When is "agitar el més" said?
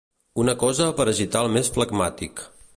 1.13-1.71